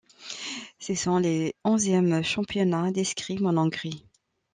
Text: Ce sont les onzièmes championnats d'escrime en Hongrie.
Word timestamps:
Ce 0.79 0.95
sont 0.95 1.19
les 1.19 1.53
onzièmes 1.63 2.23
championnats 2.23 2.89
d'escrime 2.89 3.45
en 3.45 3.51
Hongrie. 3.55 4.07